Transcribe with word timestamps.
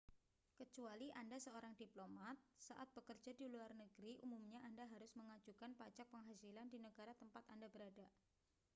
kecuali 0.59 1.07
anda 1.21 1.37
seorang 1.45 1.73
diplomat 1.81 2.33
saat 2.67 2.87
bekerja 2.97 3.31
di 3.39 3.45
luar 3.53 3.69
negeri 3.83 4.11
umumnya 4.25 4.57
anda 4.69 4.81
harus 4.93 5.11
mengajukan 5.19 5.71
pajak 5.79 6.07
penghasilan 6.13 6.65
di 6.73 6.79
negara 6.87 7.13
tempat 7.21 7.43
anda 7.53 7.67
berada 7.73 8.07